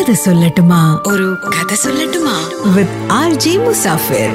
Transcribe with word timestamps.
കഥ 0.00 0.12
സൊല്ലട്ടുമാ. 0.12 1.02
ഒരു 1.06 1.36
കഥ 1.48 1.74
സൊല്ലട്ടുമാ. 1.74 2.50
വിത്ത് 2.74 3.12
ആർ 3.12 3.34
ജി 3.34 3.56
മുസാഫിർ 3.56 4.30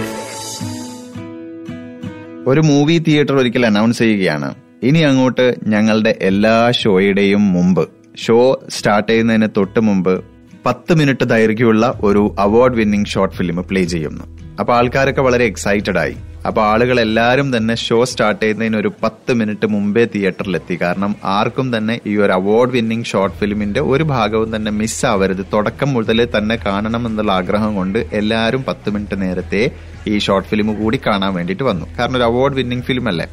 ഒരു 2.47 2.61
മൂവി 2.61 2.97
തിയേറ്റർ 2.97 3.33
ഒരിക്കൽ 3.33 3.65
അനൗൺസ് 3.65 3.99
ചെയ്യുകയാണ്. 3.99 4.55
ഇനി 4.83 4.99
അങ്ങോട്ട് 4.99 5.55
ഞങ്ങളുടെ 5.67 6.15
എല്ലാ 6.21 6.71
ഷോയുടെയും 6.71 7.53
മുമ്പ് 7.53 7.89
ഷോ 8.17 8.59
സ്റ്റാർട്ട് 8.69 9.11
ചെയ്യുന്നതിന് 9.11 9.47
തൊട്ട് 9.57 9.79
മുമ്പ് 9.79 10.23
പത്ത് 10.65 10.93
മിനിറ്റ് 10.93 11.25
ദൈർഘ്യമുള്ള 11.25 11.99
ഒരു 12.03 12.35
award 12.39 12.75
winning 12.75 13.07
short 13.07 13.35
film 13.35 13.55
play 13.55 13.83
ചെയ്യുന്നു. 13.83 14.55
അപ്പൊ 14.59 14.73
ആൾക്കാരൊക്കെ 14.73 15.21
വളരെ 15.21 15.45
എക്സൈറ്റഡ് 15.45 15.97
ആയി. 15.97 16.15
അപ്പൊ 16.47 16.61
ആളുകൾ 16.71 16.99
എല്ലാവരും 16.99 17.47
തന്നെ 17.55 17.75
ഷോ 17.83 17.97
സ്റ്റാർട്ട് 18.09 18.41
ചെയ്യുന്നതിന് 18.41 18.77
ഒരു 18.77 18.91
പത്ത് 19.03 19.33
മിനിറ്റ് 19.33 19.67
മുമ്പേ 19.73 20.03
തിയേറ്ററിലെത്തി 20.05 20.75
കാരണം 20.81 21.15
ആർക്കും 21.35 21.67
തന്നെ 21.75 21.95
ഈ 22.07 22.17
ഒരു 22.17 22.31
അവാർഡ് 22.31 22.69
വിന്നിംഗ് 22.69 23.05
ഷോർട്ട് 23.05 23.35
ഫിലിമിന്റെ 23.35 23.81
ഒരു 23.93 24.03
ഭാഗവും 24.13 24.55
തന്നെ 24.55 24.71
മിസ്സാവരുത് 24.71 25.43
തുടക്കം 25.53 25.93
മുതൽ 25.93 26.25
തന്നെ 26.35 26.55
കാണണം 26.67 27.05
എന്നുള്ള 27.09 27.31
ആഗ്രഹം 27.31 27.75
കൊണ്ട് 27.75 27.99
എല്ലാവരും 28.19 28.63
പത്ത് 28.69 28.89
മിനിറ്റ് 28.89 29.21
നേരത്തെ 29.21 29.63
ഈ 30.07 30.19
ഷോർട്ട് 30.19 30.49
ഫിലിം 30.49 30.69
കൂടി 30.81 30.99
കാണാൻ 31.07 31.33
വേണ്ടിയിട്ട് 31.33 31.63
വന്നു. 31.63 31.85
കാരണം 31.99 32.15
ഒരു 32.15 32.23
അവാർഡ് 32.23 32.53
വിന്നിംഗ് 32.53 32.83
ഫിലിം 32.83 33.07
അല്ലേ? 33.07 33.27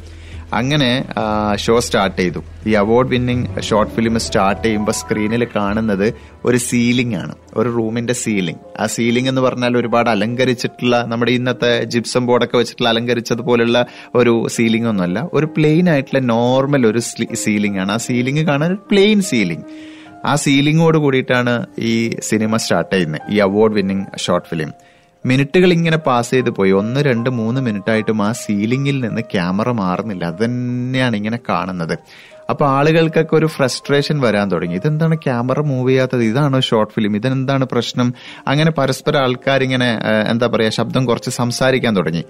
അങ്ങനെ 0.59 0.89
ഷോ 1.63 1.75
സ്റ്റാർട്ട് 1.79 2.17
ചെയ്തു. 2.21 2.41
ഈ 2.69 2.73
award 2.81 3.09
winning 3.09 3.61
short 3.61 3.93
film 3.95 4.19
start 4.19 4.63
ചെയ്യുമ്പോൾ 4.63 4.91
സ്ക്രീനിൽ 4.91 5.43
കാണുന്നത് 5.55 6.13
ഒരു 6.45 6.57
സീലിംഗ് 6.57 7.15
ആണ്. 7.15 7.33
ഒരു 7.57 7.69
റൂമിന്റെ 7.77 8.13
സീലിംഗ് 8.13 8.61
ആ 8.79 8.85
സീലിംഗ് 8.85 9.29
എന്ന് 9.29 9.41
പറഞ്ഞാൽ 9.41 9.77
ഒരുപാട് 9.77 10.09
അലങ്കരിച്ചിട്ടുള്ള 10.09 11.03
നമ്മുടെ 11.07 11.31
ഇന്നത്തെ 11.31 11.71
ജിപ്സം 11.83 12.25
ബോർഡൊക്കെ 12.25 12.57
വെച്ചിട്ടുള്ള 12.57 12.89
അലങ്കരിച്ചതുപോലുള്ള 12.89 13.85
ഒരു 14.15 14.47
സീലിംഗ് 14.55 14.87
ഒന്നുമല്ല. 14.87 15.29
ഒരു 15.33 15.45
പ്ലെയിൻ 15.57 15.89
ആയിട്ടുള്ള 15.89 16.21
നോർമൽ 16.35 16.87
ഒരു 16.87 16.99
സീലിംഗ് 17.43 17.79
ആണ്. 17.79 17.91
ആ 17.91 17.97
സീലിംഗ് 17.97 18.45
കാണാൻ 18.47 18.69
ഒരു 18.69 18.81
പ്ലെയിൻ 18.91 19.21
സീലിംഗ് 19.21 19.65
ആ 20.25 20.35
സീലിംഗോട് 20.35 20.97
കൂടിയിട്ടാണ് 20.97 21.53
ഈ 21.79 21.93
സിനിമ 22.19 22.57
സ്റ്റാർട്ട് 22.57 22.95
ചെയ്യുന്നത്. 22.95 23.21
ഈ 23.33 23.39
അവാർഡ് 23.47 23.73
വിന്നിംഗ് 23.73 24.19
ഷോർട്ട് 24.19 24.49
ഫിലിം 24.49 24.69
മിനിറ്റുകൾ 25.25 25.73
ഇങ്ങനെ 25.73 25.97
പാസ് 25.97 26.31
ചെയ്ത് 26.31 26.49
പോയി. 26.49 26.71
ഒന്ന് 26.71 26.99
രണ്ട് 26.99 27.29
മൂന്ന് 27.29 27.61
മിനിറ്റ് 27.61 27.91
ആയിട്ടും 27.91 28.23
ആ 28.23 28.31
സീലിംഗിൽ 28.31 28.99
നിന്ന് 28.99 29.21
ക്യാമറ 29.21 29.71
മാറുന്നില്ല. 29.71 30.25
അത് 30.25 30.45
തന്നെയാണ് 30.45 31.15
ഇങ്ങനെ 31.15 31.39
കാണുന്നത്. 31.49 31.99
അപ്പൊ 32.49 32.67
ആളുകൾക്കൊക്കെ 32.67 33.35
ഒരു 33.35 33.45
ഫ്രസ്ട്രേഷൻ 33.45 34.19
വരാൻ 34.19 34.51
തുടങ്ങി. 34.51 34.75
ഇതെന്താണ് 34.75 35.17
ക്യാമറ 35.17 35.59
മൂവ് 35.59 35.89
ചെയ്യാത്തത്? 35.89 36.23
ഇതാണോ 36.23 36.59
ഷോർട്ട് 36.59 36.93
ഫിലിം 36.93 37.15
ഇതെന്താണ് 37.15 37.65
പ്രശ്നം? 37.65 38.13
അങ്ങനെ 38.47 38.71
പരസ്പരം 38.71 39.19
ആൾക്കാർ 39.19 39.63
ഇങ്ങനെ 39.63 39.99
എന്താ 40.29 40.47
പറയാ 40.47 40.69
ശബ്ദം 40.69 41.05
കുറച്ച് 41.05 41.29
സംസാരിക്കാൻ 41.29 41.95
തുടങ്ങി. 41.95 42.23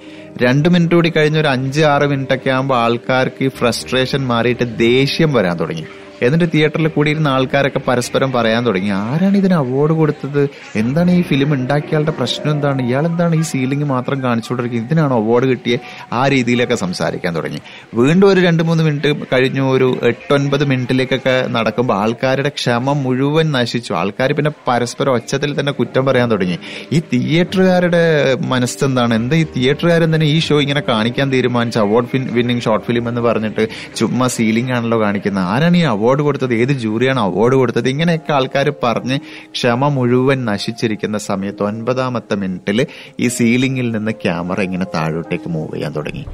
രണ്ട് 0.43 0.69
മിനിറ്റ് 0.69 0.95
കൂടി 0.95 1.13
കഴിഞ്ഞ 1.17 1.39
ഒരു 1.39 1.47
അഞ്ച് 1.47 1.81
ആറ് 1.81 2.03
മിനിറ്റ് 2.03 2.33
ഒക്കെ 2.33 2.49
ആകുമ്പോൾ 2.49 2.77
ആൾക്കാർക്ക് 2.77 3.47
ഫ്രസ്ട്രേഷൻ 3.47 4.27
മാറിയിട്ട് 4.27 4.77
ദേഷ്യം 4.77 5.33
വരാൻ 5.33 5.57
തുടങ്ങി. 5.57 5.85
എന്നിട്ട് 6.25 6.47
തിയേറ്ററിൽ 6.53 6.87
കൂടിയിരുന്ന 6.87 7.27
ആൾക്കാരൊക്കെ 7.27 7.81
പരസ്പരം 7.87 8.31
പറയാൻ 8.31 8.65
തുടങ്ങി. 8.65 8.89
ആരാണ് 8.89 9.37
ഇതിന് 9.37 9.53
അവാർഡ് 9.53 9.91
കൊടുത്തത്? 9.91 10.49
എന്താണ് 10.75 11.11
ഈ 11.11 11.21
ഫിലിം 11.21 11.53
ഉണ്ടാക്കിയാളുടെ 11.53 12.11
പ്രശ്നം 12.11 12.51
എന്താണ്? 12.51 12.81
ഇയാൾ 12.81 13.05
എന്താണ് 13.05 13.35
ഈ 13.35 13.41
സീലിംഗ് 13.41 13.85
മാത്രം 13.85 14.23
കാണിച്ചുകൊണ്ടിരിക്കുന്നത് 14.23 14.87
ഇതിനാണ് 14.87 15.13
അവാർഡ് 15.13 15.45
കിട്ടിയ? 15.45 15.77
ആ 16.13 16.27
രീതിയിലൊക്കെ 16.27 16.75
സംസാരിക്കാൻ 16.75 17.35
തുടങ്ങി. 17.35 17.61
വീണ്ടും 17.93 18.27
ഒരു 18.29 18.39
രണ്ട് 18.39 18.63
മൂന്ന് 18.63 18.83
മിനിറ്റ് 18.83 19.15
കഴിഞ്ഞു. 19.33 19.61
ഒരു 19.61 19.99
എട്ടൊൻപത് 20.03 20.65
മിനിറ്റിലേക്കൊക്കെ 20.65 21.47
നടക്കുമ്പോൾ 21.47 21.93
ആൾക്കാരുടെ 21.93 22.49
ക്ഷമ 22.49 22.93
മുഴുവൻ 22.93 23.51
നശിച്ചു. 23.51 23.93
ആൾക്കാർ 23.93 24.31
പിന്നെ 24.33 24.51
പരസ്പരം 24.67 25.13
ഒച്ചത്തിൽ 25.13 25.59
തന്നെ 25.59 25.71
കുറ്റം 25.71 26.05
പറയാൻ 26.05 26.31
തുടങ്ങി. 26.31 26.57
ഈ 26.91 26.99
തിയേറ്ററുകാരുടെ 27.13 28.03
മനസ്സെന്താണ് 28.45 29.13
എന്താ 29.13 29.35
ഈ 29.35 29.43
തിയേറ്ററുകാരൻ 29.43 30.15
തന്നെ 30.15 30.25
ഈ 30.25 30.39
ഷോ 30.39 30.61
ഇങ്ങനെ 30.61 30.83
കാണിക്കാൻ 30.89 31.31
തീരുമാനിച്ച 31.31 31.77
അവാർഡ് 31.77 32.07
വിന്നിംഗ് 32.31 32.61
ഷോർട്ട് 32.61 32.85
ഫിലിം 32.85 33.09
എന്ന് 33.09 33.21
പറഞ്ഞിട്ട് 33.21 33.67
ചുമ്മാ 33.95 34.27
സീലിംഗ് 34.27 34.71
ആണല്ലോ 34.71 35.01
കാണിക്കുന്നത്. 35.01 35.43
ആരാണ് 35.43 35.77
ഈ 35.77 35.81
അവാർഡ് 35.81 36.12
കൊടുത്തത് 36.21 36.53
ഏത് 36.53 36.69
ജൂറിയാണ് 36.69 37.19
അവാർഡ് 37.19 37.55
കൊടുത്തത്? 37.55 37.89
ഇങ്ങനെയൊക്കെ 37.89 38.33
ആൾക്കാർ 38.33 38.73
പറഞ്ഞ് 38.83 39.19
ക്ഷമ 39.51 39.87
മുഴുവൻ 39.87 40.45
നശിച്ചിരിക്കുന്ന 40.45 41.17
സമയത്ത് 41.17 41.63
ഒൻപതാമത്തെ 41.63 42.35
മിനിറ്റിൽ 42.35 42.85
ഈ 43.19 43.27
സീലിംഗിൽ 43.27 43.91
നിന്ന് 43.91 44.11
ക്യാമറ 44.11 44.61
ഇങ്ങനെ 44.61 44.85
താഴോട്ടേക്ക് 44.95 45.49
മൂവ് 45.49 45.73
ചെയ്യാൻ 45.73 45.93
തുടങ്ങി. 45.95 46.25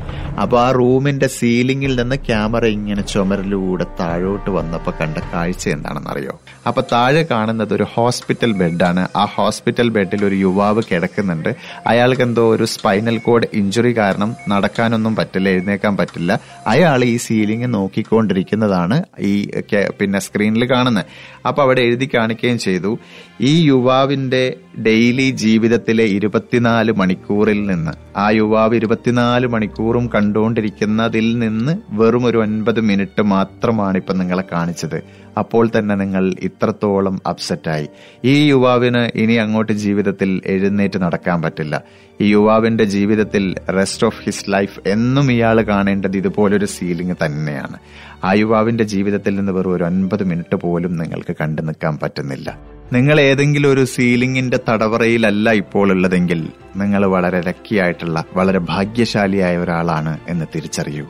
അപ്പൊ 0.41 0.59
ആ 0.59 0.71
റൂമിന്റെ 0.71 1.27
സീലിംഗിൽ 1.27 2.01
നിന്ന് 2.01 2.15
ക്യാമറ 2.15 2.65
ഇങ്ങനെ 2.65 3.01
ചുമരിലൂടെ 3.01 3.85
താഴോട്ട് 3.99 4.49
വന്നപ്പോൾ 4.49 4.91
കണ്ട 4.91 5.17
കാഴ്ച 5.17 5.69
എന്താണെന്നറിയോ? 5.69 6.39
അപ്പൊ 6.67 6.81
താഴെ 6.81 7.25
കാണുന്നത് 7.31 7.73
ഒരു 7.73 7.85
ഹോസ്പിറ്റൽ 7.93 8.51
ബെഡാണ് 8.51 9.07
ആ 9.15 9.25
ഹോസ്പിറ്റൽ 9.25 9.89
ബെഡിൽ 9.89 10.25
ഒരു 10.25 10.35
യുവാവ് 10.35 10.81
കിടക്കുന്നുണ്ട്. 10.91 11.55
അയാൾക്ക് 11.87 12.21
എന്തോ 12.21 12.55
ഒരു 12.55 12.65
സ്പൈനൽ 12.65 13.17
കോഡ് 13.17 13.47
ഇഞ്ചുറി 13.53 13.97
കാരണം 13.97 14.35
നടക്കാനൊന്നും 14.49 15.15
പറ്റില്ല 15.15 15.49
എഴുന്നേക്കാൻ 15.49 15.97
പറ്റില്ല. 15.97 16.39
അയാൾ 16.67 17.03
ഈ 17.03 17.17
സീലിംഗ് 17.17 17.73
നോക്കിക്കൊണ്ടിരിക്കുന്നതാണ് 17.73 19.03
ഈ 19.19 19.51
പിന്നെ 19.99 20.19
സ്ക്രീനിൽ 20.19 20.71
കാണുന്നത്. 20.71 21.05
അപ്പോൾ 21.47 21.61
അവിടെ 21.61 21.81
എഴുതി 21.81 22.09
കാണിക്കുകയും 22.13 22.59
ചെയ്തു. 22.59 22.99
ഈ 23.41 23.61
യുവാവിന്റെ 23.61 24.55
ഡെയിലി 24.85 25.29
ജീവിതത്തിലെ 25.29 26.03
ഇരുപത്തിനാല് 26.03 26.91
മണിക്കൂറിൽ 26.91 27.65
നിന്ന് 27.65 27.91
ആ 28.17 28.29
യുവാവ് 28.29 28.75
ഇരുപത്തിനാല് 28.75 29.47
മണിക്കൂറും 29.47 30.09
കണ്ടുകൊണ്ടിരിക്കുന്നതിൽ 30.15 31.39
നിന്ന് 31.39 31.77
വെറും 31.89 32.25
ഒരു 32.25 32.37
ഒൻപത് 32.37 32.81
മിനിറ്റ് 32.81 33.21
മാത്രമാണ് 33.21 33.97
ഇപ്പം 33.97 34.17
നിങ്ങളെ 34.17 34.43
കാണിച്ചത്. 34.51 35.03
അപ്പോൾ 35.37 35.69
തന്നെ 35.77 35.95
നിങ്ങൾ 35.95 36.33
ഇത്രത്തോളം 36.39 37.21
അപ്സെറ്റായി. 37.29 37.87
ഈ 38.25 38.47
യുവാവിന് 38.47 39.17
ഇനി 39.17 39.33
അങ്ങോട്ട് 39.33 39.71
ജീവിതത്തിൽ 39.71 40.41
എഴുന്നേറ്റ് 40.45 41.01
നടക്കാൻ 41.01 41.41
പറ്റില്ല. 41.41 41.81
ഈ 42.21 42.27
യുവാവിന്റെ 42.29 42.83
ജീവിതത്തിൽ 42.83 43.55
റെസ്റ്റ് 43.77 44.05
ഓഫ് 44.05 44.23
ഹിസ് 44.25 44.45
ലൈഫ് 44.49 44.79
എന്നും 44.87 45.31
ഇയാൾ 45.31 45.61
കാണേണ്ടത് 45.61 46.17
ഇതുപോലൊരു 46.17 46.65
സീലിംഗ് 46.65 47.15
തന്നെയാണ്. 47.25 47.77
ആ 48.23 48.33
യുവാവിന്റെ 48.33 48.83
ജീവിതത്തിൽ 48.83 49.35
നിന്ന് 49.35 49.51
വെറും 49.51 49.73
ഒരു 49.73 49.83
ഒൻപത് 49.83 50.23
മിനിറ്റ് 50.23 50.55
പോലും 50.55 50.97
നിങ്ങൾക്ക് 50.97 51.35
കണ്ടു 51.41 51.61
നിൽക്കാൻ 51.61 51.99
പറ്റുന്നില്ല. 52.03 52.78
നിങ്ങൾ 52.93 53.19
ഏതെങ്കിലും 53.21 53.71
ഒരു 53.71 53.85
സീലിംഗിന്റെ 53.85 54.59
തടവറയിലല്ല 54.69 55.51
ഇപ്പോൾ 55.51 55.91
ഉള്ളതെങ്കിൽ 55.91 56.49
നിങ്ങൾ 56.75 57.05
വളരെ 57.05 57.41
ലക്കിയായിട്ടുള്ള 57.41 58.23
വളരെ 58.35 58.59
ഭാഗ്യശാലിയായ 58.59 59.57
ഒരാളാണ് 59.57 60.19
എന്ന് 60.27 60.45
തിരിച്ചറിയൂ. 60.55 61.05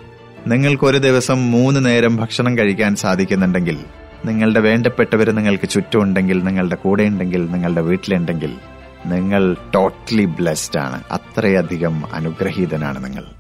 നിങ്ങൾക്കൊരു 0.48 0.98
ദിവസം 0.98 1.52
മൂന്ന് 1.52 1.86
നേരം 1.86 2.16
ഭക്ഷണം 2.16 2.58
കഴിക്കാൻ 2.58 2.96
സാധിക്കുന്നുണ്ടെങ്കിൽ 2.96 3.78
നിങ്ങളുടെ 4.26 4.60
വേണ്ടപ്പെട്ടവർ 4.60 5.32
നിങ്ങൾക്ക് 5.32 5.70
ചുറ്റുമുണ്ടെങ്കിൽ 5.70 6.44
നിങ്ങളുടെ 6.44 6.76
കൂടെ 6.76 7.04
ഉണ്ടെങ്കിൽ 7.04 7.52
നിങ്ങളുടെ 7.52 7.82
വീട്ടിലുണ്ടെങ്കിൽ 7.82 8.54
നിങ്ങൾ 9.06 9.56
ടോട്ടലി 9.76 10.26
ബ്ലെസ്ഡ് 10.26 10.80
ആണ്. 10.80 11.04
അത്രയധികം 11.12 12.16
അനുഗ്രഹീതനാണ് 12.16 13.06
നിങ്ങൾ. 13.06 13.39